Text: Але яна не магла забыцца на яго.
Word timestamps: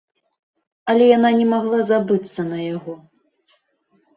Але 0.93 1.09
яна 1.17 1.31
не 1.39 1.45
магла 1.53 1.79
забыцца 1.91 2.41
на 2.51 2.57
яго. 2.73 2.93